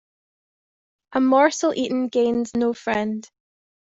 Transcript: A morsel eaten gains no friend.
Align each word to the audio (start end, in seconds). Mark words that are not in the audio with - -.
A 1.11 1.19
morsel 1.21 1.75
eaten 1.75 2.07
gains 2.07 2.55
no 2.55 2.73
friend. 2.73 3.29